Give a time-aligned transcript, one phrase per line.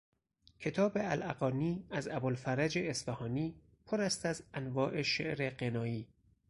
[0.59, 3.55] کتاب الاغانی از ابوالفرج اصفهانی
[3.85, 6.07] پر است از انواع شعر غنایی